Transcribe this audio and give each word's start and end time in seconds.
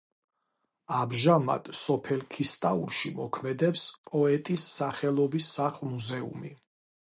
ამჟამად 0.99 1.69
სოფელ 1.79 2.23
ქისტაურში 2.37 3.13
მოქმედებს 3.21 3.85
პოეტის 4.09 4.67
სახელობის 4.81 5.55
სახლ-მუზეუმი. 5.61 6.57